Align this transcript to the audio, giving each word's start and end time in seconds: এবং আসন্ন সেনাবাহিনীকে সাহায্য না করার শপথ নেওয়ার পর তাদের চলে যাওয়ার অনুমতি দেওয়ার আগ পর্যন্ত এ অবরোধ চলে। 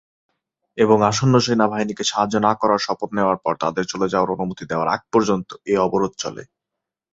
এবং 0.77 0.97
আসন্ন 1.09 1.33
সেনাবাহিনীকে 1.39 2.03
সাহায্য 2.03 2.35
না 2.39 2.51
করার 2.61 2.79
শপথ 2.79 3.09
নেওয়ার 3.13 3.37
পর 3.43 3.53
তাদের 3.63 3.85
চলে 3.91 4.07
যাওয়ার 4.09 4.33
অনুমতি 4.35 4.63
দেওয়ার 4.67 4.87
আগ 4.89 5.01
পর্যন্ত 5.13 5.49
এ 5.65 5.75
অবরোধ 5.79 6.13
চলে। 6.23 6.43